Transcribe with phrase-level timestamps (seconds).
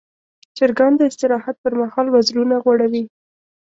[0.57, 3.03] چرګان د استراحت پر مهال وزرونه غوړوي.